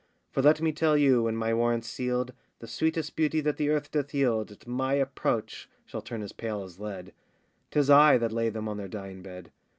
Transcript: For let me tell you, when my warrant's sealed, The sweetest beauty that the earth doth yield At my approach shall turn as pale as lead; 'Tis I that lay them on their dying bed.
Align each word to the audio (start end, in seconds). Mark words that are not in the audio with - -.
For 0.31 0.41
let 0.41 0.59
me 0.61 0.71
tell 0.71 0.97
you, 0.97 1.21
when 1.21 1.37
my 1.37 1.53
warrant's 1.53 1.87
sealed, 1.87 2.33
The 2.57 2.65
sweetest 2.65 3.15
beauty 3.15 3.39
that 3.41 3.57
the 3.57 3.69
earth 3.69 3.91
doth 3.91 4.15
yield 4.15 4.49
At 4.49 4.65
my 4.65 4.95
approach 4.95 5.69
shall 5.85 6.01
turn 6.01 6.23
as 6.23 6.31
pale 6.33 6.63
as 6.63 6.79
lead; 6.79 7.13
'Tis 7.69 7.87
I 7.91 8.17
that 8.17 8.31
lay 8.31 8.49
them 8.49 8.67
on 8.67 8.77
their 8.77 8.87
dying 8.87 9.21
bed. 9.21 9.51